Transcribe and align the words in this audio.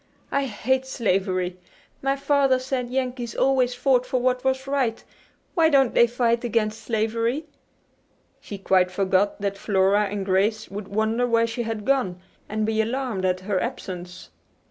"I 0.31 0.45
hate 0.45 0.87
slavery. 0.87 1.57
My 2.01 2.15
father 2.15 2.57
said 2.57 2.89
Yankees 2.89 3.35
always 3.35 3.75
fought 3.75 4.03
for 4.03 4.19
what 4.19 4.43
was 4.43 4.65
right. 4.65 5.03
Why 5.53 5.69
don't 5.69 5.93
they 5.93 6.07
fight 6.07 6.43
against 6.43 6.81
slavery?" 6.81 7.45
She 8.39 8.57
quite 8.57 8.89
forgot 8.89 9.41
that 9.41 9.59
Flora 9.59 10.05
and 10.05 10.25
Grace 10.25 10.69
would 10.71 10.87
wonder 10.87 11.27
where 11.27 11.45
she 11.45 11.61
had 11.61 11.85
gone, 11.85 12.19
and 12.49 12.65
be 12.65 12.81
alarmed 12.81 13.25
at 13.25 13.41
her 13.41 13.59
absence. 13.61 14.31